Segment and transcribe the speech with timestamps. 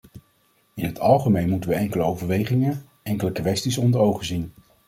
[0.73, 4.51] In het algemeen moeten we enkele overwegingen, enkele kwesties onder ogen zien.